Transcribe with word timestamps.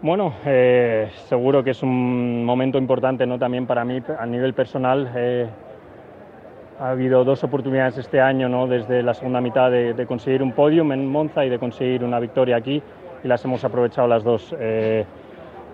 Bueno, 0.00 0.32
eh, 0.46 1.10
seguro 1.28 1.64
que 1.64 1.70
es 1.70 1.82
un 1.82 2.44
momento 2.44 2.78
importante 2.78 3.26
¿no? 3.26 3.36
también 3.36 3.66
para 3.66 3.84
mí 3.84 4.00
a 4.16 4.26
nivel 4.26 4.54
personal. 4.54 5.10
Eh, 5.16 5.48
ha 6.78 6.90
habido 6.90 7.24
dos 7.24 7.42
oportunidades 7.42 7.98
este 7.98 8.20
año, 8.20 8.48
¿no? 8.48 8.68
desde 8.68 9.02
la 9.02 9.12
segunda 9.12 9.40
mitad, 9.40 9.72
de, 9.72 10.06
conseguir 10.06 10.44
un 10.44 10.52
podium 10.52 10.92
en 10.92 11.10
Monza 11.10 11.44
y 11.44 11.48
de 11.48 11.58
conseguir 11.58 12.04
una 12.04 12.20
victoria 12.20 12.54
aquí, 12.54 12.80
y 13.24 13.26
las 13.26 13.44
hemos 13.44 13.64
aprovechado 13.64 14.06
las 14.06 14.22
dos. 14.22 14.54
Eh, 14.60 15.04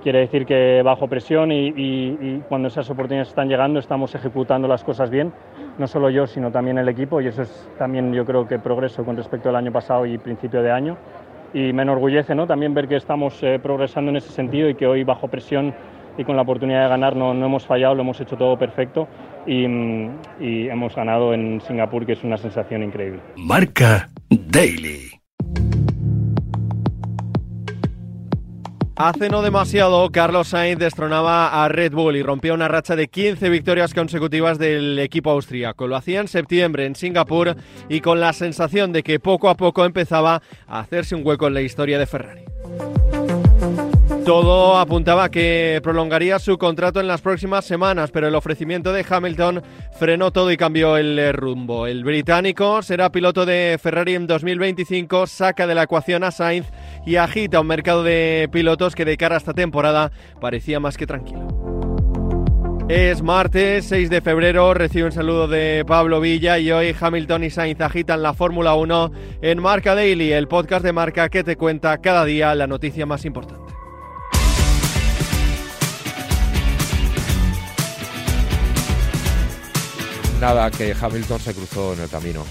quiere 0.02 0.20
decir 0.20 0.46
que 0.46 0.80
bajo 0.82 1.06
presión 1.06 1.52
y, 1.52 2.42
cuando 2.48 2.68
esas 2.68 2.88
oportunidades 2.88 3.28
están 3.28 3.50
llegando 3.50 3.78
estamos 3.78 4.14
ejecutando 4.14 4.66
las 4.66 4.84
cosas 4.84 5.10
bien, 5.10 5.34
no 5.76 5.86
solo 5.86 6.08
yo, 6.08 6.26
sino 6.26 6.50
también 6.50 6.78
el 6.78 6.88
equipo, 6.88 7.20
y 7.20 7.26
eso 7.26 7.42
es 7.42 7.70
también 7.76 8.14
yo 8.14 8.24
creo 8.24 8.48
que 8.48 8.58
progreso 8.58 9.04
con 9.04 9.18
respecto 9.18 9.50
al 9.50 9.56
año 9.56 9.70
pasado 9.70 10.06
y 10.06 10.16
principio 10.16 10.62
de 10.62 10.70
año 10.70 10.96
y 11.54 11.72
me 11.72 11.82
enorgullece 11.82 12.34
¿no? 12.34 12.46
también 12.46 12.74
ver 12.74 12.88
que 12.88 12.96
estamos 12.96 13.42
eh, 13.42 13.58
progresando 13.62 14.10
en 14.10 14.18
ese 14.18 14.30
sentido 14.30 14.68
y 14.68 14.74
que 14.74 14.86
hoy 14.86 15.04
bajo 15.04 15.28
presión 15.28 15.74
y 16.18 16.24
con 16.24 16.36
la 16.36 16.42
oportunidad 16.42 16.82
de 16.82 16.88
ganar 16.88 17.16
no, 17.16 17.32
no 17.32 17.46
hemos 17.46 17.64
fallado, 17.64 17.94
lo 17.94 18.02
hemos 18.02 18.20
hecho 18.20 18.36
todo 18.36 18.58
perfecto 18.58 19.08
y, 19.46 19.64
y 20.40 20.68
hemos 20.68 20.94
ganado 20.94 21.32
en 21.32 21.60
Singapur, 21.60 22.04
que 22.04 22.12
es 22.12 22.24
una 22.24 22.36
sensación 22.36 22.82
increíble. 22.82 23.20
Marca 23.36 24.10
Daily. 24.28 25.23
Hace 28.96 29.28
no 29.28 29.42
demasiado, 29.42 30.08
Carlos 30.10 30.48
Sainz 30.48 30.78
destronaba 30.78 31.64
a 31.64 31.68
Red 31.68 31.92
Bull 31.92 32.14
y 32.14 32.22
rompía 32.22 32.54
una 32.54 32.68
racha 32.68 32.94
de 32.94 33.08
15 33.08 33.48
victorias 33.48 33.92
consecutivas 33.92 34.56
del 34.56 35.00
equipo 35.00 35.30
austríaco. 35.30 35.88
Lo 35.88 35.96
hacía 35.96 36.20
en 36.20 36.28
septiembre 36.28 36.86
en 36.86 36.94
Singapur 36.94 37.56
y 37.88 38.00
con 38.00 38.20
la 38.20 38.32
sensación 38.32 38.92
de 38.92 39.02
que 39.02 39.18
poco 39.18 39.48
a 39.48 39.56
poco 39.56 39.84
empezaba 39.84 40.42
a 40.68 40.78
hacerse 40.78 41.16
un 41.16 41.26
hueco 41.26 41.48
en 41.48 41.54
la 41.54 41.62
historia 41.62 41.98
de 41.98 42.06
Ferrari. 42.06 42.44
Todo 44.24 44.78
apuntaba 44.78 45.24
a 45.24 45.30
que 45.30 45.80
prolongaría 45.82 46.38
su 46.38 46.56
contrato 46.56 46.98
en 46.98 47.06
las 47.06 47.20
próximas 47.20 47.66
semanas, 47.66 48.10
pero 48.10 48.26
el 48.26 48.34
ofrecimiento 48.34 48.90
de 48.94 49.04
Hamilton 49.06 49.62
frenó 49.98 50.30
todo 50.30 50.50
y 50.50 50.56
cambió 50.56 50.96
el 50.96 51.34
rumbo. 51.34 51.86
El 51.86 52.04
británico 52.04 52.80
será 52.80 53.12
piloto 53.12 53.44
de 53.44 53.78
Ferrari 53.80 54.14
en 54.14 54.26
2025, 54.26 55.26
saca 55.26 55.66
de 55.66 55.74
la 55.74 55.82
ecuación 55.82 56.24
a 56.24 56.30
Sainz 56.30 56.66
y 57.04 57.16
agita 57.16 57.60
un 57.60 57.66
mercado 57.66 58.02
de 58.02 58.48
pilotos 58.50 58.94
que 58.94 59.04
de 59.04 59.18
cara 59.18 59.34
a 59.34 59.38
esta 59.38 59.52
temporada 59.52 60.10
parecía 60.40 60.80
más 60.80 60.96
que 60.96 61.06
tranquilo. 61.06 61.46
Es 62.88 63.22
martes 63.22 63.84
6 63.86 64.08
de 64.08 64.22
febrero, 64.22 64.72
recibe 64.72 65.04
un 65.04 65.12
saludo 65.12 65.48
de 65.48 65.84
Pablo 65.86 66.20
Villa 66.20 66.58
y 66.58 66.72
hoy 66.72 66.96
Hamilton 66.98 67.44
y 67.44 67.50
Sainz 67.50 67.80
agitan 67.82 68.22
la 68.22 68.32
Fórmula 68.32 68.74
1 68.74 69.12
en 69.42 69.60
Marca 69.60 69.94
Daily, 69.94 70.32
el 70.32 70.48
podcast 70.48 70.82
de 70.82 70.94
Marca 70.94 71.28
que 71.28 71.44
te 71.44 71.56
cuenta 71.56 71.98
cada 71.98 72.24
día 72.24 72.54
la 72.54 72.66
noticia 72.66 73.04
más 73.04 73.26
importante. 73.26 73.63
Nada 80.44 80.70
que 80.70 80.94
Hamilton 81.00 81.40
se 81.40 81.54
cruzó 81.54 81.94
en 81.94 82.00
el 82.00 82.10
camino. 82.10 82.44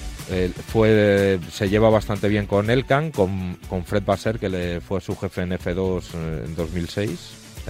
fue, 0.67 1.39
se 1.51 1.69
lleva 1.69 1.91
bastante 1.91 2.27
bien 2.27 2.47
con 2.47 2.71
Elkan, 2.71 3.11
con, 3.11 3.55
con 3.69 3.85
Fred 3.85 4.01
Basser, 4.03 4.39
que 4.39 4.49
le 4.49 4.81
fue 4.81 4.99
su 4.99 5.15
jefe 5.15 5.41
en 5.43 5.51
F2 5.51 6.03
eh, 6.15 6.43
en 6.47 6.55
2006, 6.55 7.19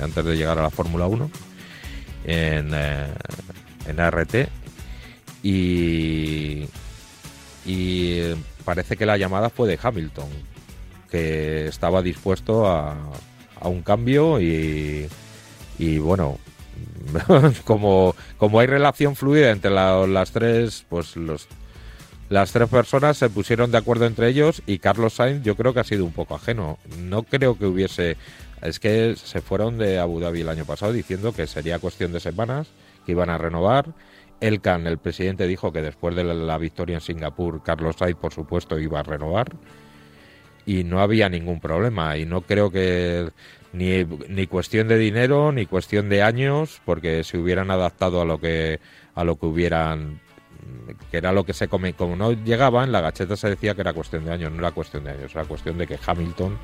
antes 0.01 0.23
de 0.23 0.37
llegar 0.37 0.57
a 0.57 0.61
la 0.61 0.69
Fórmula 0.69 1.07
1, 1.07 1.29
en, 2.23 2.71
eh, 2.73 3.07
en 3.85 3.99
ART. 3.99 4.47
Y, 5.43 6.69
y 7.65 8.21
parece 8.63 8.95
que 8.95 9.05
la 9.05 9.17
llamada 9.17 9.49
fue 9.49 9.67
de 9.67 9.77
Hamilton, 9.81 10.29
que 11.11 11.67
estaba 11.67 12.01
dispuesto 12.01 12.65
a, 12.65 12.95
a 13.59 13.67
un 13.67 13.81
cambio 13.81 14.39
y, 14.39 15.05
y 15.77 15.97
bueno, 15.97 16.37
como, 17.65 18.15
como 18.37 18.59
hay 18.59 18.67
relación 18.67 19.15
fluida 19.15 19.51
entre 19.51 19.71
las 19.71 20.31
tres, 20.31 20.85
pues 20.89 21.15
los, 21.15 21.47
las 22.29 22.51
tres 22.51 22.69
personas 22.69 23.17
se 23.17 23.29
pusieron 23.29 23.71
de 23.71 23.77
acuerdo 23.77 24.05
entre 24.05 24.27
ellos 24.27 24.63
y 24.65 24.79
Carlos 24.79 25.13
Sainz 25.13 25.43
yo 25.43 25.55
creo 25.55 25.73
que 25.73 25.81
ha 25.81 25.83
sido 25.83 26.05
un 26.05 26.13
poco 26.13 26.35
ajeno. 26.35 26.79
No 26.97 27.23
creo 27.23 27.57
que 27.57 27.65
hubiese... 27.65 28.17
Es 28.61 28.79
que 28.79 29.15
se 29.17 29.41
fueron 29.41 29.77
de 29.77 29.99
Abu 29.99 30.21
Dhabi 30.21 30.41
el 30.41 30.49
año 30.49 30.65
pasado 30.65 30.93
diciendo 30.93 31.33
que 31.33 31.47
sería 31.47 31.79
cuestión 31.79 32.13
de 32.13 32.21
semanas, 32.21 32.69
que 33.05 33.11
iban 33.11 33.29
a 33.29 33.37
renovar. 33.37 33.87
Elkan, 34.39 34.87
el 34.87 34.97
presidente, 34.97 35.47
dijo 35.47 35.73
que 35.73 35.81
después 35.81 36.15
de 36.15 36.23
la 36.23 36.57
victoria 36.57 36.95
en 36.95 37.01
Singapur, 37.01 37.61
Carlos 37.61 37.97
Sainz, 37.97 38.17
por 38.17 38.33
supuesto, 38.33 38.79
iba 38.79 39.01
a 39.01 39.03
renovar. 39.03 39.51
Y 40.65 40.85
no 40.85 41.01
había 41.01 41.27
ningún 41.27 41.59
problema. 41.59 42.17
Y 42.17 42.25
no 42.25 42.41
creo 42.41 42.71
que 42.71 43.29
ni, 43.73 44.05
ni 44.05 44.47
cuestión 44.47 44.87
de 44.87 44.97
dinero, 44.97 45.51
ni 45.51 45.65
cuestión 45.65 46.07
de 46.09 46.21
años, 46.21 46.81
porque 46.85 47.23
se 47.23 47.37
hubieran 47.37 47.71
adaptado 47.71 48.21
a 48.21 48.25
lo 48.25 48.39
que, 48.39 48.79
a 49.15 49.23
lo 49.23 49.37
que 49.37 49.45
hubieran 49.45 50.21
que 51.11 51.17
era 51.17 51.31
lo 51.31 51.43
que 51.43 51.53
se 51.53 51.67
come, 51.67 51.93
como 51.93 52.15
no 52.15 52.31
llegaba, 52.31 52.83
en 52.83 52.91
la 52.91 53.01
gacheta 53.01 53.35
se 53.35 53.49
decía 53.49 53.75
que 53.75 53.81
era 53.81 53.93
cuestión 53.93 54.25
de 54.25 54.31
años, 54.31 54.51
no 54.51 54.59
era 54.59 54.71
cuestión 54.71 55.03
de 55.03 55.11
años, 55.11 55.35
era 55.35 55.45
cuestión 55.45 55.77
de 55.77 55.87
que 55.87 55.99
Hamilton 56.05 56.57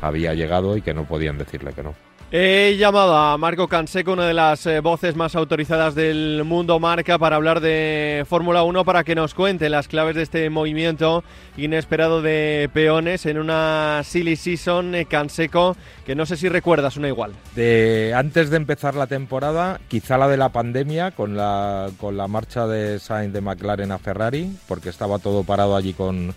había 0.00 0.34
llegado 0.34 0.76
y 0.76 0.82
que 0.82 0.94
no 0.94 1.04
podían 1.04 1.38
decirle 1.38 1.72
que 1.72 1.82
no. 1.82 1.94
He 2.32 2.76
llamado 2.76 3.16
a 3.16 3.38
Marco 3.38 3.68
Canseco, 3.68 4.12
una 4.12 4.26
de 4.26 4.34
las 4.34 4.66
eh, 4.66 4.80
voces 4.80 5.14
más 5.14 5.36
autorizadas 5.36 5.94
del 5.94 6.42
mundo 6.44 6.80
marca, 6.80 7.18
para 7.18 7.36
hablar 7.36 7.60
de 7.60 8.24
Fórmula 8.28 8.64
1, 8.64 8.84
para 8.84 9.04
que 9.04 9.14
nos 9.14 9.32
cuente 9.32 9.70
las 9.70 9.86
claves 9.86 10.16
de 10.16 10.22
este 10.22 10.50
movimiento 10.50 11.22
inesperado 11.56 12.22
de 12.22 12.68
peones 12.74 13.26
en 13.26 13.38
una 13.38 14.02
silly 14.02 14.34
season, 14.34 14.96
eh, 14.96 15.06
Canseco, 15.06 15.76
que 16.04 16.16
no 16.16 16.26
sé 16.26 16.36
si 16.36 16.48
recuerdas 16.48 16.96
una 16.96 17.06
igual. 17.06 17.32
De, 17.54 18.12
antes 18.16 18.50
de 18.50 18.56
empezar 18.56 18.96
la 18.96 19.06
temporada, 19.06 19.78
quizá 19.86 20.18
la 20.18 20.26
de 20.26 20.36
la 20.36 20.48
pandemia, 20.48 21.12
con 21.12 21.36
la, 21.36 21.90
con 21.96 22.16
la 22.16 22.26
marcha 22.26 22.66
de 22.66 22.98
Sainz 22.98 23.32
de 23.32 23.40
McLaren 23.40 23.92
a 23.92 23.98
Ferrari, 23.98 24.50
porque 24.66 24.88
estaba 24.88 25.20
todo 25.20 25.44
parado 25.44 25.76
allí 25.76 25.92
con... 25.92 26.34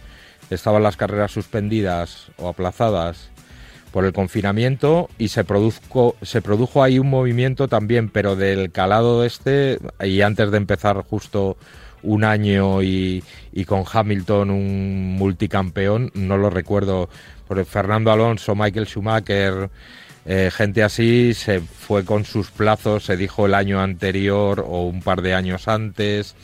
Estaban 0.51 0.83
las 0.83 0.97
carreras 0.97 1.31
suspendidas 1.31 2.31
o 2.37 2.47
aplazadas 2.47 3.31
por 3.91 4.05
el 4.05 4.13
confinamiento 4.13 5.09
y 5.17 5.29
se 5.29 5.43
produjo, 5.43 6.15
se 6.21 6.41
produjo 6.41 6.83
ahí 6.83 6.99
un 6.99 7.09
movimiento 7.09 7.67
también, 7.67 8.09
pero 8.09 8.35
del 8.35 8.71
calado 8.71 9.23
este, 9.23 9.79
y 10.03 10.21
antes 10.21 10.51
de 10.51 10.57
empezar 10.57 11.03
justo 11.03 11.57
un 12.03 12.23
año 12.23 12.81
y, 12.81 13.23
con 13.65 13.83
Hamilton 13.91 14.51
un 14.51 15.15
multicampeón, 15.17 16.11
no 16.13 16.37
lo 16.37 16.49
recuerdo, 16.49 17.09
por 17.47 17.63
Fernando 17.65 18.11
Alonso, 18.11 18.55
Michael 18.55 18.87
Schumacher, 18.87 19.69
eh, 20.25 20.51
gente 20.53 20.83
así, 20.83 21.33
se 21.33 21.59
fue 21.59 22.05
con 22.05 22.25
sus 22.25 22.51
plazos, 22.51 23.05
se 23.05 23.17
dijo 23.17 23.47
el 23.47 23.53
año 23.53 23.81
anterior 23.81 24.63
o 24.65 24.83
un 24.83 25.01
par 25.01 25.21
de 25.21 25.33
años 25.33 25.67
antes. 25.67 26.35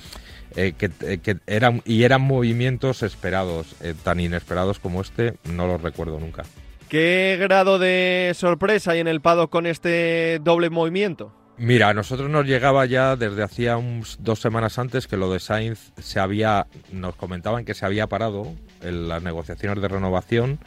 Eh, 0.58 0.74
que, 0.78 0.90
eh, 1.02 1.18
que, 1.18 1.36
eran 1.48 1.82
y 1.84 2.04
eran 2.04 2.22
movimientos 2.22 3.04
esperados, 3.04 3.76
tan 4.04 4.22
inesperados 4.22 4.80
como 4.80 5.02
este, 5.02 5.34
no 5.52 5.68
los 5.68 5.82
recuerdo 5.82 6.18
nunca. 6.18 6.44
¿Qué 6.90 7.38
grado 7.40 7.80
de 7.80 8.32
sorpresa 8.36 8.92
hay 8.92 9.00
en 9.00 9.08
el 9.08 9.20
Pado 9.20 9.50
con 9.50 9.66
este 9.66 10.40
doble 10.44 10.70
movimiento? 10.70 11.34
Mira, 11.58 11.90
a 11.90 11.94
nosotros 11.94 12.30
nos 12.30 12.46
llegaba 12.46 12.86
ya 12.86 13.16
desde 13.16 13.42
hacía 13.42 13.78
dos 14.20 14.40
semanas 14.40 14.78
antes 14.78 15.08
que 15.08 15.18
lo 15.18 15.32
de 15.32 15.40
Sainz 15.40 15.94
se 15.98 16.20
había, 16.20 16.68
nos 16.92 17.16
comentaban 17.16 17.66
que 17.66 17.74
se 17.74 17.86
había 17.86 18.08
parado 18.08 18.54
en 18.82 19.08
las 19.08 19.24
negociaciones 19.24 19.82
de 19.82 19.88
renovación, 19.88 20.60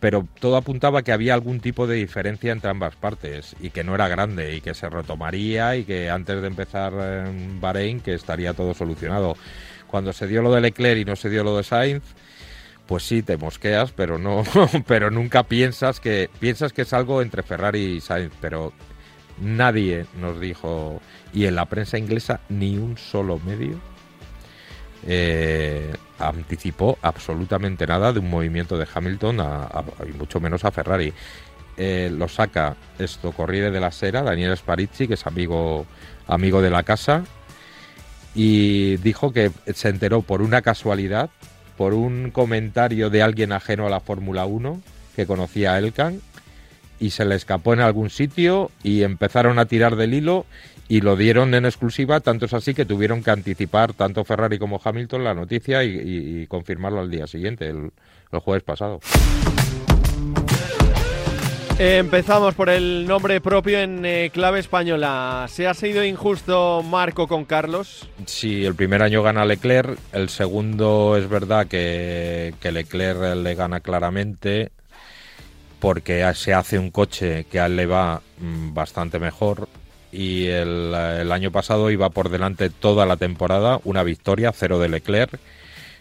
pero 0.00 0.28
todo 0.38 0.56
apuntaba 0.56 1.02
que 1.02 1.12
había 1.12 1.34
algún 1.34 1.60
tipo 1.60 1.86
de 1.86 1.96
diferencia 1.96 2.52
entre 2.52 2.70
ambas 2.70 2.94
partes 2.94 3.56
y 3.58 3.70
que 3.70 3.82
no 3.82 3.94
era 3.94 4.06
grande 4.06 4.54
y 4.54 4.60
que 4.60 4.74
se 4.74 4.88
retomaría 4.88 5.74
y 5.76 5.84
que 5.84 6.08
antes 6.08 6.40
de 6.40 6.46
empezar 6.46 6.92
en 7.26 7.60
Bahrein 7.60 8.00
que 8.00 8.14
estaría 8.14 8.52
todo 8.52 8.74
solucionado. 8.74 9.36
Cuando 9.88 10.12
se 10.12 10.28
dio 10.28 10.42
lo 10.42 10.52
de 10.52 10.60
Leclerc 10.60 11.00
y 11.00 11.04
no 11.04 11.16
se 11.16 11.30
dio 11.30 11.42
lo 11.42 11.56
de 11.56 11.64
Sainz, 11.64 12.04
pues 12.88 13.02
sí 13.02 13.22
te 13.22 13.36
mosqueas, 13.36 13.92
pero 13.92 14.18
no, 14.18 14.42
pero 14.86 15.10
nunca 15.10 15.44
piensas 15.44 16.00
que 16.00 16.30
piensas 16.40 16.72
que 16.72 16.82
es 16.82 16.92
algo 16.92 17.22
entre 17.22 17.42
Ferrari 17.42 17.96
y 17.96 18.00
Sainz, 18.00 18.32
pero 18.40 18.72
nadie 19.40 20.06
nos 20.18 20.40
dijo 20.40 21.00
y 21.32 21.44
en 21.44 21.54
la 21.54 21.66
prensa 21.66 21.98
inglesa 21.98 22.40
ni 22.48 22.76
un 22.78 22.96
solo 22.96 23.38
medio 23.38 23.78
eh, 25.06 25.94
anticipó 26.18 26.98
absolutamente 27.02 27.86
nada 27.86 28.12
de 28.12 28.18
un 28.20 28.30
movimiento 28.30 28.76
de 28.76 28.88
Hamilton 28.92 29.40
a, 29.40 29.84
y 30.08 30.12
mucho 30.16 30.40
menos 30.40 30.64
a 30.64 30.72
Ferrari. 30.72 31.12
Eh, 31.76 32.10
lo 32.12 32.26
saca 32.26 32.74
esto 32.98 33.30
Corriere 33.30 33.70
de 33.70 33.78
la 33.78 33.92
Sera, 33.92 34.22
Daniel 34.22 34.56
Sparizzi, 34.56 35.06
que 35.06 35.14
es 35.14 35.26
amigo 35.26 35.86
amigo 36.26 36.60
de 36.60 36.70
la 36.70 36.82
casa, 36.82 37.22
y 38.34 38.96
dijo 38.96 39.32
que 39.32 39.52
se 39.72 39.88
enteró 39.88 40.22
por 40.22 40.42
una 40.42 40.62
casualidad 40.62 41.30
por 41.78 41.94
un 41.94 42.32
comentario 42.32 43.08
de 43.08 43.22
alguien 43.22 43.52
ajeno 43.52 43.86
a 43.86 43.90
la 43.90 44.00
Fórmula 44.00 44.44
1 44.44 44.82
que 45.14 45.26
conocía 45.26 45.74
a 45.74 45.78
Elkan 45.78 46.20
y 46.98 47.10
se 47.10 47.24
le 47.24 47.36
escapó 47.36 47.72
en 47.72 47.80
algún 47.80 48.10
sitio 48.10 48.72
y 48.82 49.04
empezaron 49.04 49.60
a 49.60 49.66
tirar 49.66 49.94
del 49.94 50.12
hilo 50.12 50.44
y 50.88 51.02
lo 51.02 51.16
dieron 51.16 51.54
en 51.54 51.66
exclusiva, 51.66 52.18
tanto 52.18 52.46
es 52.46 52.54
así 52.54 52.74
que 52.74 52.84
tuvieron 52.84 53.22
que 53.22 53.30
anticipar 53.30 53.92
tanto 53.92 54.24
Ferrari 54.24 54.58
como 54.58 54.80
Hamilton 54.82 55.22
la 55.22 55.34
noticia 55.34 55.84
y, 55.84 56.46
confirmarlo 56.48 57.00
al 57.00 57.10
día 57.10 57.26
siguiente, 57.26 57.68
el 57.68 57.92
jueves 58.40 58.64
pasado. 58.64 58.98
Empezamos 61.80 62.56
por 62.56 62.70
el 62.70 63.06
nombre 63.06 63.40
propio 63.40 63.78
en 63.78 64.04
eh, 64.04 64.30
clave 64.34 64.58
española. 64.58 65.46
¿Se 65.48 65.68
ha 65.68 65.74
sido 65.74 66.04
injusto 66.04 66.82
Marco 66.82 67.28
con 67.28 67.44
Carlos? 67.44 68.08
Sí, 68.26 68.64
el 68.64 68.74
primer 68.74 69.00
año 69.00 69.22
gana 69.22 69.44
Leclerc, 69.44 69.96
el 70.12 70.28
segundo 70.28 71.16
es 71.16 71.28
verdad 71.28 71.68
que, 71.68 72.52
Leclerc 72.60 73.36
le 73.36 73.54
gana 73.54 73.78
claramente 73.78 74.72
porque 75.78 76.28
se 76.34 76.52
hace 76.52 76.80
un 76.80 76.90
coche 76.90 77.44
que 77.44 77.60
a 77.60 77.66
él 77.66 77.76
le 77.76 77.86
va 77.86 78.22
mm, 78.40 78.74
bastante 78.74 79.20
mejor 79.20 79.68
y 80.10 80.46
el, 80.46 80.92
el 80.92 81.30
año 81.30 81.52
pasado 81.52 81.92
iba 81.92 82.10
por 82.10 82.28
delante 82.28 82.70
toda 82.70 83.06
la 83.06 83.16
temporada, 83.16 83.78
una 83.84 84.02
victoria, 84.02 84.50
cero 84.50 84.80
de 84.80 84.88
Leclerc, 84.88 85.38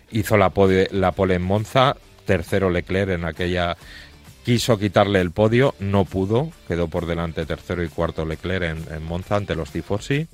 hizo 0.10 0.38
la, 0.38 0.50
pole, 0.50 0.88
la 0.92 1.12
pole 1.12 1.36
en 1.36 1.44
Monza, 1.44 1.96
tercero 2.26 2.72
Leclerc 2.72 3.12
en 3.12 3.26
aquella 3.26 3.78
quiso 4.48 4.80
quitarle 4.80 5.20
el 5.20 5.32
podio, 5.32 5.76
no 5.82 6.06
pudo, 6.06 6.54
quedó 6.70 6.88
por 6.88 7.06
delante 7.06 7.46
tercero 7.46 7.84
y 7.84 7.90
cuarto 7.90 8.24
Leclerc 8.26 8.78
en, 8.90 9.04
Monza 9.04 9.36
ante 9.36 9.56
los 9.56 9.72
Tifosi, 9.72 10.26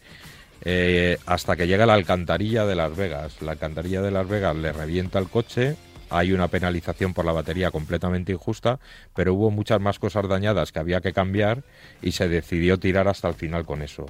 eh, 0.63 1.18
hasta 1.25 1.56
que 1.56 1.65
llega 1.65 1.88
la 1.88 1.95
alcantarilla 1.95 2.68
de 2.68 2.75
Las 2.75 2.95
Vegas. 2.95 3.42
La 3.42 3.54
alcantarilla 3.54 4.04
de 4.04 4.12
Las 4.12 4.30
Vegas 4.30 4.56
le 4.56 4.71
revienta 4.71 5.18
el 5.18 5.30
coche, 5.30 5.77
hay 6.12 6.31
una 6.31 6.48
penalización 6.48 7.15
por 7.15 7.25
la 7.25 7.31
batería 7.31 7.71
completamente 7.71 8.31
injusta, 8.31 8.77
pero 9.15 9.33
hubo 9.33 9.50
muchas 9.50 9.81
más 9.81 9.98
cosas 9.98 10.27
dañadas 10.27 10.71
que 10.71 10.77
había 10.77 11.01
que 11.01 11.12
cambiar 11.12 11.63
y 12.04 12.12
se 12.12 12.27
decidió 12.27 12.77
tirar 12.77 13.07
hasta 13.07 13.30
el 13.30 13.33
final 13.33 13.66
con 13.66 13.81
eso. 13.81 14.06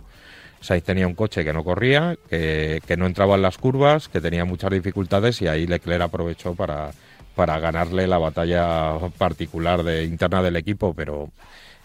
Sainz 0.60 0.84
tenía 0.84 1.08
un 1.08 1.16
coche 1.16 1.46
que 1.46 1.54
no 1.54 1.64
corría, 1.64 2.18
que 2.30 2.96
no 2.98 3.06
entraba 3.06 3.36
en 3.36 3.42
las 3.42 3.58
curvas, 3.58 4.10
que 4.10 4.20
tenía 4.20 4.44
muchas 4.44 4.72
dificultades 4.72 5.42
y 5.42 5.48
ahí 5.48 5.66
Leclerc 5.66 6.02
aprovechó 6.02 6.56
para 6.56 6.92
para 7.36 7.60
ganarle 7.60 8.08
la 8.08 8.18
batalla 8.18 8.98
particular 9.18 9.84
de 9.84 10.04
interna 10.06 10.42
del 10.42 10.56
equipo, 10.56 10.94
pero 10.94 11.30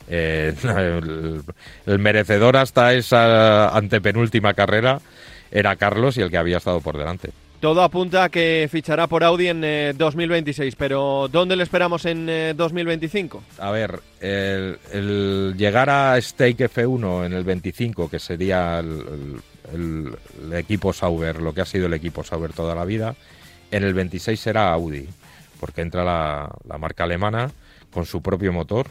eh, 0.09 0.55
el, 0.63 1.43
el, 1.87 1.99
merecedor 1.99 2.57
hasta 2.57 2.95
esa 2.95 3.77
antepenúltima 3.77 4.55
carrera 4.55 5.01
era 5.51 5.77
Carlos 5.77 6.17
y 6.17 6.23
el 6.23 6.31
que 6.31 6.39
había 6.39 6.59
estado 6.59 6.81
por 6.81 6.99
delante. 6.99 7.31
Todo 7.61 7.83
apunta 7.83 8.25
a 8.25 8.29
que 8.29 8.69
fichará 8.71 9.09
por 9.09 9.25
Audi 9.25 9.49
en 9.49 9.65
eh, 9.65 9.93
2026, 9.97 10.77
pero 10.77 11.29
¿dónde 11.31 11.57
le 11.57 11.65
esperamos 11.65 12.05
en 12.05 12.29
eh, 12.29 12.55
2025? 12.57 13.43
A 13.59 13.73
ver, 13.73 14.01
el, 14.21 14.79
el, 14.93 15.55
llegar 15.57 15.91
a 15.91 16.21
Stake 16.21 16.71
F1 16.71 17.27
en 17.27 17.33
el 17.33 17.43
25, 17.43 18.09
que 18.09 18.21
sería 18.21 18.79
el, 18.79 19.41
el, 19.75 20.53
equipo 20.53 20.93
Sauber, 20.93 21.43
lo 21.43 21.53
que 21.53 21.63
ha 21.63 21.65
sido 21.65 21.87
el 21.87 21.95
equipo 21.95 22.23
Sauber 22.23 22.53
toda 22.53 22.77
la 22.77 22.85
vida, 22.85 23.17
en 23.73 23.83
el 23.83 23.93
26 23.93 24.39
será 24.39 24.73
Audi 24.73 25.09
porque 25.59 25.83
entra 25.83 26.05
la, 26.05 26.79
marca 26.79 27.05
alemana 27.05 27.51
con 27.93 28.07
su 28.07 28.23
propio 28.23 28.53
motor. 28.53 28.89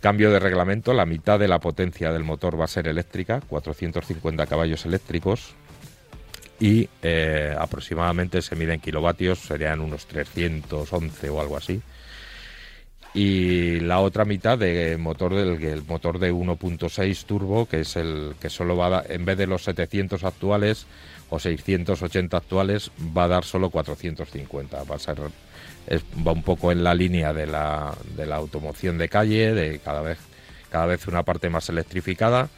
Cambio 0.00 0.30
de 0.30 0.38
reglamento, 0.38 0.92
la 0.92 1.06
mitad 1.06 1.38
de 1.38 1.48
la 1.48 1.60
potencia 1.60 2.12
del 2.12 2.24
motor 2.24 2.60
va 2.60 2.64
a 2.64 2.68
ser 2.68 2.88
eléctrica, 2.88 3.40
450 3.48 4.46
caballos 4.46 4.84
eléctricos 4.84 5.54
y 6.60 6.88
eh, 7.02 7.54
aproximadamente 7.58 8.42
se 8.42 8.54
miden 8.54 8.80
kilovatios, 8.80 9.40
serían 9.40 9.80
unos 9.80 10.06
311 10.06 11.30
o 11.30 11.40
algo 11.40 11.56
así. 11.56 11.80
Y 13.14 13.78
la 13.80 14.00
otra 14.00 14.24
mitad 14.24 14.58
de 14.58 14.96
motor 14.98 15.34
del 15.34 15.62
el 15.62 15.84
motor 15.84 16.18
de 16.18 16.32
1.6 16.32 17.24
turbo, 17.24 17.66
que 17.66 17.80
es 17.80 17.94
el 17.94 18.34
que 18.40 18.50
solo 18.50 18.76
va 18.76 18.86
a 18.86 18.90
dar, 18.90 19.12
en 19.12 19.24
vez 19.24 19.38
de 19.38 19.46
los 19.46 19.62
700 19.62 20.24
actuales, 20.24 20.86
o 21.30 21.38
680 21.38 22.36
actuales 22.36 22.90
va 23.16 23.24
a 23.24 23.28
dar 23.28 23.44
solo 23.44 23.70
450. 23.70 24.84
Va 24.84 24.96
a 24.96 24.98
ser 24.98 25.18
es, 25.86 26.02
va 26.26 26.32
un 26.32 26.42
poco 26.42 26.72
en 26.72 26.82
la 26.82 26.94
línea 26.94 27.32
de 27.32 27.46
la, 27.46 27.94
de 28.16 28.26
la 28.26 28.36
automoción 28.36 28.98
de 28.98 29.08
calle, 29.08 29.52
de 29.52 29.78
cada 29.78 30.00
vez 30.00 30.18
cada 30.70 30.86
vez 30.86 31.06
una 31.06 31.22
parte 31.22 31.48
más 31.50 31.68
electrificada 31.68 32.48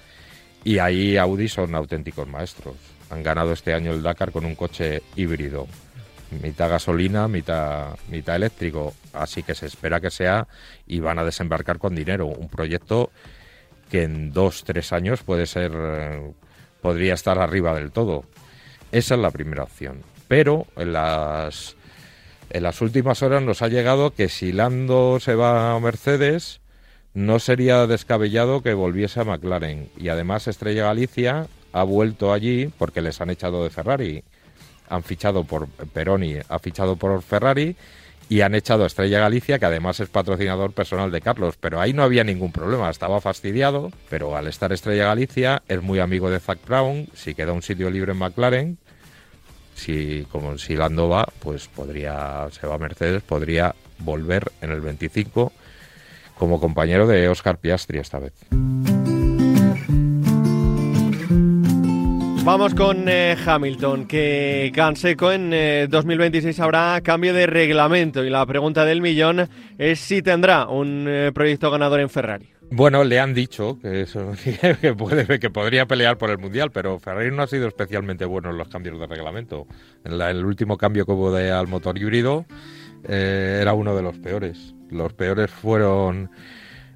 y 0.65 0.79
ahí 0.79 1.17
Audi 1.17 1.49
son 1.49 1.75
auténticos 1.75 2.27
maestros. 2.27 2.75
Han 3.11 3.23
ganado 3.23 3.53
este 3.53 3.75
año 3.75 3.93
el 3.93 4.03
Dakar 4.03 4.33
con 4.33 4.45
un 4.45 4.55
coche 4.55 5.03
híbrido, 5.15 5.69
mitad 6.43 6.71
gasolina, 6.71 7.29
mitad, 7.29 7.95
mitad 8.09 8.37
eléctrico, 8.37 8.95
así 9.13 9.43
que 9.43 9.55
se 9.55 9.67
espera 9.67 10.01
que 10.01 10.11
sea 10.11 10.49
y 10.87 10.99
van 10.99 11.19
a 11.19 11.25
desembarcar 11.25 11.79
con 11.79 11.95
dinero, 11.95 12.27
un 12.27 12.49
proyecto 12.49 13.11
que 13.91 14.03
en 14.03 14.33
dos, 14.33 14.65
tres 14.65 14.93
años 14.93 15.23
puede 15.23 15.47
ser, 15.47 15.71
podría 16.81 17.15
estar 17.15 17.39
arriba 17.39 17.75
del 17.75 17.93
todo. 17.93 18.25
Esa 18.93 19.15
es 19.15 19.21
la 19.21 19.31
primera 19.31 19.65
opción. 19.65 20.03
Pero 20.29 20.67
en 20.77 20.93
las, 20.93 21.77
en 22.50 22.62
las 22.62 22.81
últimas 22.81 23.23
horas 23.23 23.43
nos 23.43 23.62
ha 23.62 23.69
llegado 23.69 24.12
que 24.12 24.29
si 24.29 24.53
Lando 24.53 25.19
se 25.21 25.35
va 25.35 25.75
a 25.75 25.81
Mercedes, 25.81 26.61
no 27.15 27.38
sería 27.38 27.87
descabellado 27.87 28.62
que 28.62 28.75
volviese 28.75 29.21
a 29.21 29.25
McLaren. 29.25 29.88
Y 29.97 30.09
además 30.09 30.49
Estrella 30.49 30.85
Galicia 30.85 31.47
ha 31.73 31.83
vuelto 31.83 32.33
allí 32.33 32.71
porque 32.79 33.03
les 33.03 33.21
han 33.21 33.31
echado 33.31 33.65
de 33.65 33.71
Ferrari. 33.71 34.25
Han 34.89 35.03
fichado 35.03 35.44
por 35.44 35.69
Peroni, 35.69 36.37
ha 36.49 36.59
fichado 36.59 36.97
por 36.97 37.21
Ferrari 37.23 37.77
y 38.28 38.40
han 38.40 38.55
echado 38.55 38.84
a 38.84 38.87
Estrella 38.87 39.20
Galicia, 39.20 39.58
que 39.58 39.67
además 39.67 40.00
es 40.00 40.08
patrocinador 40.08 40.73
personal 40.73 41.11
de 41.11 41.20
Carlos, 41.20 41.56
pero 41.61 41.81
ahí 41.81 41.93
no 41.93 42.02
había 42.02 42.25
ningún 42.25 42.52
problema, 42.52 42.90
estaba 42.90 43.20
fastidiado, 43.20 43.90
pero 44.11 44.37
al 44.37 44.49
estar 44.49 44.73
Estrella 44.73 45.06
Galicia 45.06 45.62
es 45.69 45.82
muy 45.82 46.00
amigo 46.00 46.31
de 46.31 46.40
Zac 46.40 46.58
Brown, 46.67 47.08
si 47.14 47.34
queda 47.34 47.52
un 47.52 47.62
sitio 47.62 47.90
libre 47.90 48.12
en 48.12 48.19
McLaren, 48.19 48.78
si 49.75 50.26
como 50.32 50.58
si 50.58 50.75
Lando 50.75 51.08
va, 51.08 51.26
pues 51.38 51.69
podría, 51.69 52.49
se 52.50 52.67
va 52.67 52.75
a 52.75 52.78
Mercedes, 52.78 53.23
podría 53.23 53.75
volver 53.99 54.50
en 54.61 54.70
el 54.70 54.81
25 54.81 55.52
como 56.37 56.61
compañero 56.61 57.06
de 57.06 57.29
Oscar 57.29 57.58
Piastri 57.58 57.99
esta 57.99 58.19
vez. 58.19 58.32
Vamos 62.46 62.75
con 62.76 63.08
eh, 63.08 63.37
Hamilton, 63.44 64.06
que 64.06 64.70
Canseco 64.72 65.32
en 65.32 65.52
eh, 65.52 65.88
2026 65.90 66.60
habrá 66.60 67.00
cambio 67.00 67.34
de 67.34 67.44
reglamento 67.48 68.22
y 68.22 68.31
la 68.31 68.46
pregunta 68.46 68.84
del 68.84 69.00
millón 69.00 69.48
es 69.78 69.98
si 69.98 70.22
tendrá 70.22 70.69
un 70.69 71.06
eh, 71.08 71.32
proyecto 71.34 71.72
ganador 71.72 71.98
en 71.98 72.08
Ferrari. 72.08 72.48
Bueno, 72.70 73.02
le 73.02 73.19
han 73.19 73.34
dicho 73.34 73.81
que, 73.82 74.02
eso, 74.02 74.32
puede, 74.96 75.40
que 75.40 75.50
podría 75.50 75.87
pelear 75.87 76.19
por 76.19 76.31
el 76.31 76.38
Mundial, 76.38 76.70
pero 76.70 77.00
Ferrari 77.00 77.32
no 77.34 77.43
ha 77.43 77.48
sido 77.48 77.66
especialmente 77.66 78.25
bueno 78.25 78.50
en 78.50 78.58
los 78.58 78.69
cambios 78.69 78.96
de 79.00 79.08
reglamento. 79.08 79.66
En 80.04 80.16
la, 80.16 80.31
el 80.31 80.44
último 80.44 80.78
cambio 80.78 81.04
que 81.04 81.10
hubo 81.10 81.32
de, 81.32 81.50
al 81.50 81.66
motor 81.66 81.98
híbrido 81.98 82.46
eh, 83.08 83.58
era 83.60 83.75
uno 83.75 83.96
de 83.96 84.02
los 84.02 84.19
peores. 84.19 84.72
Los 84.88 85.12
peores 85.14 85.50
fueron 85.50 86.31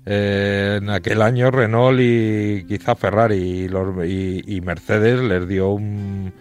en 0.06 0.88
aquel 0.88 1.22
año 1.22 1.50
Renault 1.50 2.00
y 2.00 2.64
quizá 2.64 2.94
Ferrari 2.94 3.68
y, 4.46 4.60
Mercedes 4.62 5.20
les 5.20 5.46
dio 5.46 5.70
un 5.70 6.32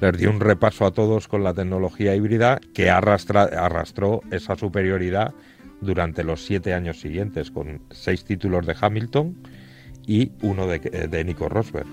les 0.00 0.18
dio 0.18 0.30
un 0.30 0.40
repaso 0.40 0.84
a 0.84 0.90
todos 0.90 1.28
con 1.28 1.44
la 1.44 1.54
tecnología 1.54 2.14
híbrida 2.16 2.60
que 2.74 2.90
arrastró 2.90 4.22
esa 4.30 4.56
superioridad 4.56 5.32
durante 5.80 6.24
los 6.24 6.44
siete 6.44 6.74
años 6.74 7.00
siguientes 7.00 7.50
con 7.50 7.80
seis 7.90 8.24
títulos 8.24 8.66
de 8.66 8.76
Hamilton 8.78 9.36
y 10.06 10.32
uno 10.42 10.66
de, 10.66 10.80
de 10.80 11.24
Nico 11.24 11.48
Rosberg. 11.48 11.86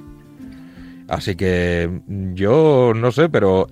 Así 1.08 1.36
que 1.36 2.02
yo 2.34 2.94
no 2.96 3.12
sé, 3.12 3.30
pero 3.30 3.68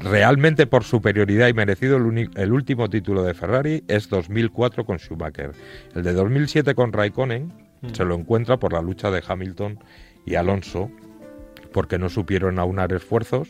realmente 0.00 0.66
por 0.66 0.84
superioridad 0.84 1.48
y 1.48 1.52
merecido 1.52 1.96
el, 1.96 2.30
el, 2.34 2.52
último 2.52 2.88
título 2.88 3.22
de 3.22 3.34
Ferrari 3.34 3.84
es 3.88 4.08
2004 4.08 4.84
con 4.84 4.98
Schumacher. 4.98 5.52
El 5.94 6.02
de 6.02 6.12
2007 6.12 6.74
con 6.74 6.92
Raikkonen 6.92 7.52
mm. 7.82 7.88
se 7.92 8.04
lo 8.04 8.14
encuentra 8.14 8.58
por 8.58 8.72
la 8.72 8.82
lucha 8.82 9.10
de 9.10 9.22
Hamilton 9.26 9.78
y 10.26 10.34
Alonso, 10.34 10.90
porque 11.72 11.98
no 11.98 12.08
supieron 12.08 12.58
aunar 12.58 12.92
esfuerzos. 12.92 13.48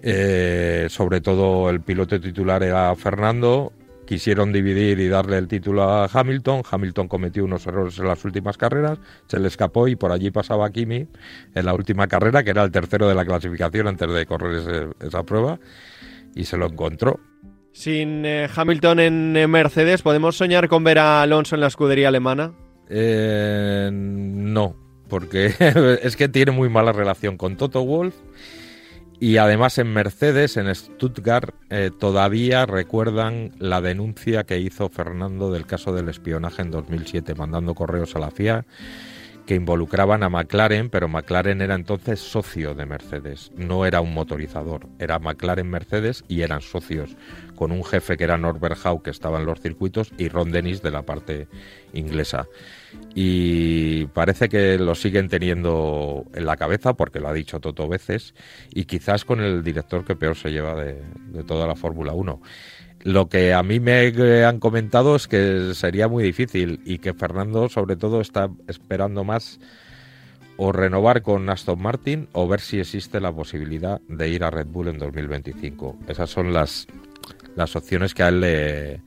Eh, 0.00 0.86
sobre 0.90 1.20
todo 1.20 1.70
el 1.70 1.80
piloto 1.80 2.20
titular 2.20 2.62
era 2.62 2.94
Fernando. 2.94 3.72
Quisieron 4.08 4.54
dividir 4.54 5.00
y 5.00 5.08
darle 5.08 5.36
el 5.36 5.48
título 5.48 5.82
a 5.82 6.06
Hamilton. 6.10 6.62
Hamilton 6.70 7.08
cometió 7.08 7.44
unos 7.44 7.66
errores 7.66 7.98
en 7.98 8.06
las 8.06 8.24
últimas 8.24 8.56
carreras, 8.56 8.98
se 9.26 9.38
le 9.38 9.48
escapó 9.48 9.86
y 9.86 9.96
por 9.96 10.12
allí 10.12 10.30
pasaba 10.30 10.70
Kimi 10.70 11.06
en 11.54 11.66
la 11.66 11.74
última 11.74 12.08
carrera, 12.08 12.42
que 12.42 12.48
era 12.48 12.64
el 12.64 12.70
tercero 12.70 13.06
de 13.06 13.14
la 13.14 13.26
clasificación 13.26 13.86
antes 13.86 14.10
de 14.10 14.24
correr 14.24 14.60
ese, 14.60 15.06
esa 15.06 15.24
prueba, 15.24 15.60
y 16.34 16.44
se 16.44 16.56
lo 16.56 16.68
encontró. 16.68 17.20
Sin 17.72 18.24
eh, 18.24 18.48
Hamilton 18.56 19.00
en 19.00 19.36
eh, 19.36 19.46
Mercedes, 19.46 20.00
¿podemos 20.00 20.38
soñar 20.38 20.68
con 20.68 20.84
ver 20.84 21.00
a 21.00 21.20
Alonso 21.20 21.54
en 21.54 21.60
la 21.60 21.66
escudería 21.66 22.08
alemana? 22.08 22.54
Eh, 22.88 23.90
no, 23.92 24.74
porque 25.10 25.52
es 26.02 26.16
que 26.16 26.30
tiene 26.30 26.52
muy 26.52 26.70
mala 26.70 26.92
relación 26.92 27.36
con 27.36 27.58
Toto 27.58 27.84
Wolf 27.84 28.14
y 29.20 29.36
además 29.38 29.78
en 29.78 29.92
Mercedes, 29.92 30.56
en 30.56 30.72
Stuttgart, 30.74 31.54
eh, 31.70 31.90
todavía 31.98 32.66
recuerdan 32.66 33.52
la 33.58 33.80
denuncia 33.80 34.44
que 34.44 34.58
hizo 34.58 34.88
Fernando 34.88 35.50
del 35.50 35.66
caso 35.66 35.92
del 35.92 36.08
espionaje 36.08 36.62
en 36.62 36.70
2007, 36.70 37.34
mandando 37.34 37.74
correos 37.74 38.14
a 38.16 38.20
la 38.20 38.30
FIA 38.30 38.64
que 39.48 39.54
involucraban 39.54 40.22
a 40.22 40.28
McLaren, 40.28 40.90
pero 40.90 41.08
McLaren 41.08 41.62
era 41.62 41.74
entonces 41.74 42.20
socio 42.20 42.74
de 42.74 42.84
Mercedes, 42.84 43.50
no 43.56 43.86
era 43.86 44.02
un 44.02 44.12
motorizador, 44.12 44.86
era 44.98 45.18
McLaren 45.18 45.70
Mercedes 45.70 46.22
y 46.28 46.42
eran 46.42 46.60
socios, 46.60 47.16
con 47.54 47.72
un 47.72 47.82
jefe 47.82 48.18
que 48.18 48.24
era 48.24 48.36
Norbert 48.36 48.78
Hau, 48.84 49.00
que 49.00 49.08
estaba 49.08 49.38
en 49.38 49.46
los 49.46 49.58
circuitos, 49.62 50.12
y 50.18 50.28
Ron 50.28 50.50
Dennis 50.50 50.82
de 50.82 50.90
la 50.90 51.00
parte 51.00 51.48
inglesa. 51.94 52.46
Y 53.14 54.04
parece 54.08 54.50
que 54.50 54.76
lo 54.76 54.94
siguen 54.94 55.30
teniendo 55.30 56.26
en 56.34 56.44
la 56.44 56.58
cabeza, 56.58 56.92
porque 56.92 57.18
lo 57.18 57.28
ha 57.28 57.32
dicho 57.32 57.58
Toto 57.58 57.88
veces, 57.88 58.34
y 58.74 58.84
quizás 58.84 59.24
con 59.24 59.40
el 59.40 59.64
director 59.64 60.04
que 60.04 60.14
peor 60.14 60.36
se 60.36 60.52
lleva 60.52 60.74
de, 60.74 61.02
de 61.28 61.42
toda 61.42 61.66
la 61.66 61.74
Fórmula 61.74 62.12
1. 62.12 62.38
Lo 63.04 63.28
que 63.28 63.54
a 63.54 63.62
mí 63.62 63.80
me 63.80 64.44
han 64.44 64.58
comentado 64.58 65.16
es 65.16 65.28
que 65.28 65.72
sería 65.74 66.08
muy 66.08 66.24
difícil 66.24 66.80
y 66.84 66.98
que 66.98 67.14
Fernando 67.14 67.68
sobre 67.68 67.96
todo 67.96 68.20
está 68.20 68.50
esperando 68.66 69.24
más 69.24 69.60
o 70.56 70.72
renovar 70.72 71.22
con 71.22 71.48
Aston 71.48 71.80
Martin 71.80 72.28
o 72.32 72.48
ver 72.48 72.60
si 72.60 72.80
existe 72.80 73.20
la 73.20 73.32
posibilidad 73.32 74.00
de 74.08 74.28
ir 74.28 74.42
a 74.42 74.50
Red 74.50 74.66
Bull 74.66 74.88
en 74.88 74.98
2025. 74.98 75.96
Esas 76.08 76.28
son 76.28 76.52
las, 76.52 76.88
las 77.54 77.76
opciones 77.76 78.12
que 78.12 78.24
a 78.24 78.28
él 78.28 78.40
le, 78.40 79.02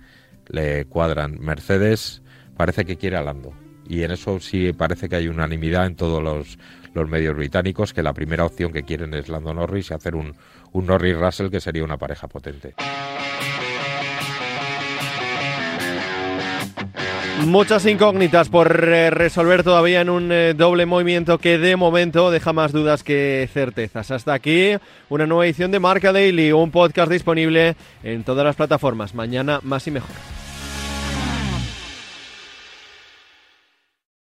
le 0.47 0.85
cuadran. 0.85 1.37
Mercedes 1.41 2.21
parece 2.55 2.85
que 2.85 2.95
quiere 2.95 3.17
a 3.17 3.21
Lando 3.21 3.53
y 3.87 4.03
en 4.03 4.11
eso 4.11 4.39
sí 4.39 4.71
parece 4.71 5.09
que 5.09 5.17
hay 5.17 5.27
unanimidad 5.27 5.85
en 5.85 5.97
todos 5.97 6.23
los, 6.23 6.57
los 6.93 7.09
medios 7.09 7.35
británicos 7.35 7.93
que 7.93 8.01
la 8.01 8.13
primera 8.13 8.45
opción 8.45 8.71
que 8.71 8.83
quieren 8.83 9.13
es 9.13 9.27
Lando 9.27 9.53
Norris 9.53 9.91
y 9.91 9.93
hacer 9.93 10.15
un, 10.15 10.33
un 10.71 10.85
Norris-Russell 10.85 11.49
que 11.49 11.59
sería 11.59 11.83
una 11.83 11.97
pareja 11.97 12.29
potente. 12.29 12.75
Muchas 17.45 17.85
incógnitas 17.85 18.49
por 18.49 18.83
eh, 18.83 19.09
resolver 19.09 19.63
todavía 19.63 20.01
en 20.01 20.09
un 20.09 20.31
eh, 20.31 20.53
doble 20.53 20.85
movimiento 20.85 21.39
que 21.39 21.57
de 21.57 21.75
momento 21.75 22.29
deja 22.29 22.53
más 22.53 22.71
dudas 22.71 23.03
que 23.03 23.49
certezas. 23.51 24.11
Hasta 24.11 24.33
aquí 24.33 24.77
una 25.09 25.25
nueva 25.25 25.45
edición 25.45 25.71
de 25.71 25.79
Marca 25.79 26.13
Daily, 26.13 26.51
un 26.51 26.71
podcast 26.71 27.11
disponible 27.11 27.75
en 28.03 28.23
todas 28.23 28.45
las 28.45 28.55
plataformas. 28.55 29.15
Mañana 29.15 29.59
más 29.63 29.87
y 29.87 29.91
mejor. 29.91 30.40